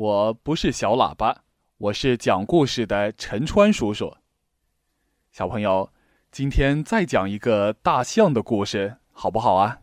[0.00, 1.44] 我不是小喇叭，
[1.76, 4.16] 我是讲故事的陈川叔叔。
[5.30, 5.92] 小朋友，
[6.32, 9.82] 今天再讲一个大象的故事，好不好啊？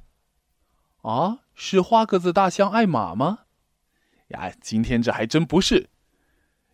[1.04, 3.42] 啊，是花格子大象爱玛吗？
[4.30, 5.92] 呀，今天这还真不是。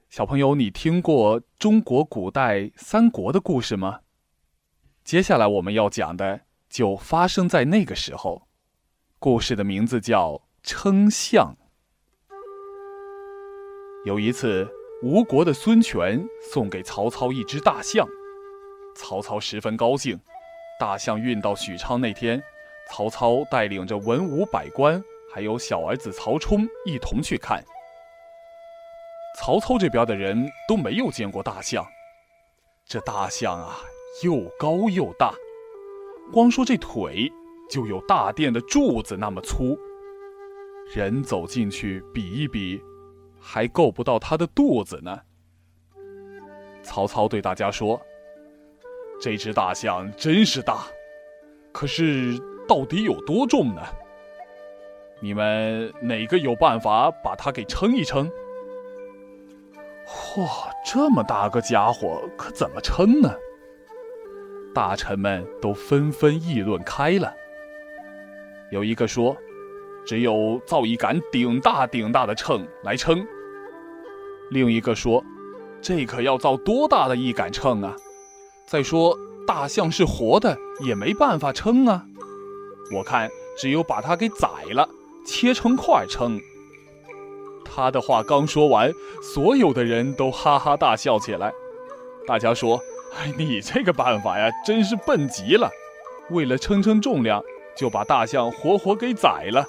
[0.07, 3.99] 小朋友，你听过中国古代三国的故事吗？
[5.03, 8.47] 接下来我们要讲的就发生在那个时候。
[9.19, 11.57] 故事的名字叫称象。
[14.05, 14.67] 有一次，
[15.01, 18.05] 吴国的孙权送给曹操一只大象，
[18.95, 20.19] 曹操十分高兴。
[20.77, 22.43] 大象运到许昌那天，
[22.89, 25.01] 曹操带领着文武百官，
[25.33, 27.63] 还有小儿子曹冲一同去看。
[29.39, 31.87] 曹操这边的人都没有见过大象，
[32.85, 33.79] 这大象啊，
[34.21, 35.33] 又高又大，
[36.33, 37.31] 光说这腿
[37.69, 39.79] 就有大殿的柱子那么粗，
[40.93, 42.81] 人走进去比一比。
[43.45, 45.19] 还够不到他的肚子呢。
[46.81, 48.01] 曹操对大家说
[49.21, 50.85] ：“这只大象真是大，
[51.73, 53.81] 可是到底有多重呢？
[55.19, 58.31] 你们哪个有办法把它给称一称？”
[60.07, 60.47] 嚯，
[60.85, 63.35] 这么大个家伙，可怎么称呢？
[64.73, 67.33] 大臣们都纷纷议论开了。
[68.71, 69.35] 有一个说。
[70.05, 73.25] 只有造一杆顶大顶大的秤来称。
[74.53, 75.23] 另一个说
[75.81, 77.95] ：“这可要造多大的一杆秤啊！
[78.67, 80.55] 再说大象是活的，
[80.85, 82.05] 也没办法称啊。
[82.95, 84.87] 我看只有把它给宰了，
[85.25, 86.39] 切成块称。”
[87.65, 88.93] 他的话刚说完，
[89.33, 91.51] 所有的人都哈哈大笑起来。
[92.27, 92.79] 大家说
[93.17, 95.71] ：“哎，你这个办法呀，真是笨极了！
[96.29, 97.41] 为了称称重量，
[97.75, 99.65] 就把大象活活给宰了。”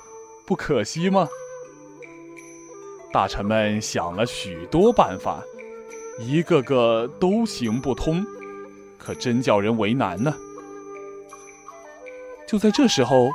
[0.47, 1.27] 不可惜吗？
[3.15, 5.41] 大臣们想了许多办法，
[6.19, 8.27] 一个个都行不通，
[8.99, 10.35] 可真叫人为难呢。
[12.45, 13.29] 就在这时候，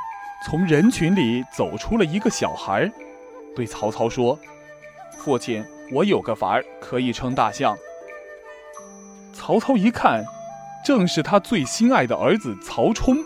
[0.44, 2.92] 从人群里走出了一个小孩，
[3.56, 4.38] 对曹操说
[5.16, 7.74] ：“父亲，我有个法儿可以称大象。”
[9.32, 10.22] 曹操一看，
[10.84, 13.16] 正是他最心爱的儿子曹冲，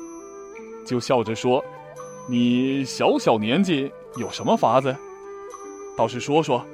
[0.86, 1.64] 就笑着说。
[2.28, 4.96] 你小小年纪有什么法子？
[5.96, 6.64] 倒是说说，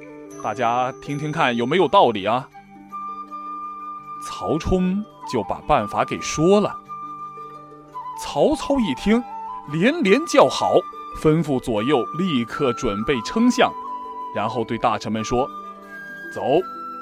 [0.43, 2.47] 大家听听看有没有道理啊？
[4.23, 6.75] 曹冲就把办法给说了。
[8.21, 9.23] 曹操一听，
[9.71, 10.75] 连连叫好，
[11.21, 13.71] 吩咐左右立刻准备称象，
[14.35, 15.47] 然后对大臣们说
[16.33, 16.41] ：“走，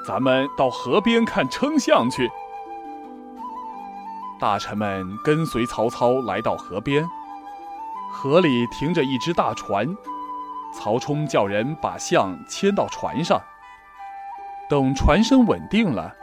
[0.06, 2.30] 咱们到河边看称象去。”
[4.40, 7.06] 大臣们跟随曹操来到河边。
[8.12, 9.86] 河里停着一只大船，
[10.72, 13.40] 曹冲叫人把象牵到船上。
[14.68, 16.14] 等船身稳定了，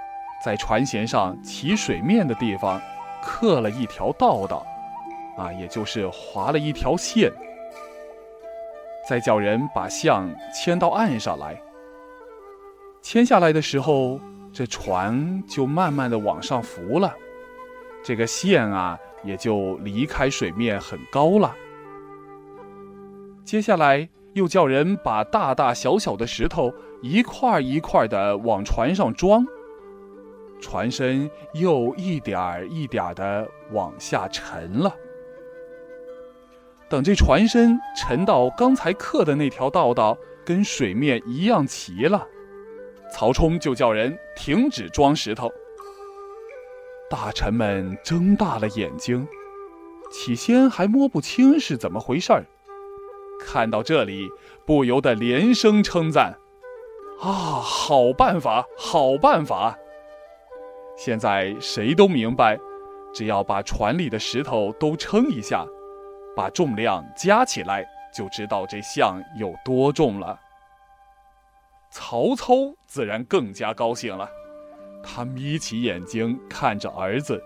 [0.44, 2.82] 在船舷上起水面的地方
[3.22, 4.66] 刻了一条道道，
[5.38, 7.32] 啊，也就是划了一条线。
[9.08, 11.62] 再叫人把象牵到岸上来。
[13.02, 14.20] 牵下来的时候，
[14.52, 17.14] 这船就慢慢的往上浮了，
[18.04, 21.56] 这个线啊也就离开水面很高了。
[23.46, 26.72] 接下来又叫人把大大小小的石头
[27.02, 29.44] 一块一块的往船上装，
[30.62, 34.96] 船身又一点儿一点儿的往下沉了。
[36.88, 40.16] 等这船身沉到刚才刻的那条道道
[40.46, 42.28] 跟水面一样齐了，
[43.12, 45.52] 曹冲就叫人停止装石头。
[47.10, 49.28] 大臣们睁大了眼睛，
[50.12, 52.46] 起先还摸不清是怎么回事儿。
[53.40, 54.30] 看到这里，
[54.66, 56.38] 不由得连声称赞
[57.22, 59.78] ：“啊，好办法，好办法！”
[60.98, 62.58] 现在谁都明白，
[63.14, 65.66] 只要把船里的石头都称一下，
[66.36, 70.40] 把重量加起来，就知道这象有多重了。
[71.92, 72.54] 曹操
[72.86, 74.30] 自然更加高兴了，
[75.04, 77.42] 他眯起眼睛看着儿子，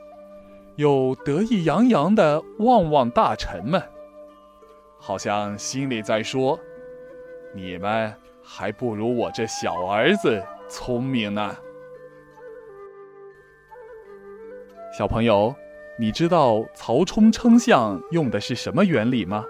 [0.77, 3.81] 又得意洋洋地望望大臣们。
[5.03, 6.57] 好像心里在说
[7.55, 8.13] ：“你们
[8.43, 11.57] 还不如我这小儿子聪明呢。”
[14.95, 15.55] 小朋友，
[15.97, 19.43] 你知道曹冲称象用的是什么原理吗？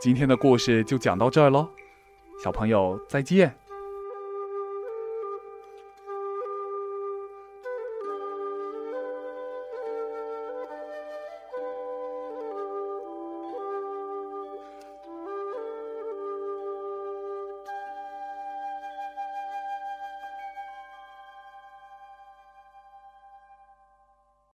[0.00, 1.68] 今天的故事就讲到这儿喽，
[2.44, 3.52] 小朋友再见。